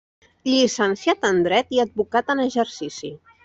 Llicenciat 0.51 1.29
en 1.31 1.43
dret 1.49 1.77
i 1.77 1.85
advocat 1.87 2.33
en 2.37 2.45
exercici. 2.49 3.17